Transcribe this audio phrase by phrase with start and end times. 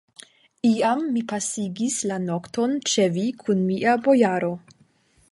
[0.67, 4.49] Iam mi pasigis la nokton ĉe vi kun mia bojaro.